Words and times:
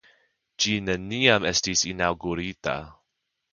Ĝi 0.63 0.73
neniam 0.85 1.45
estis 1.51 1.85
inaŭgurita. 1.93 2.77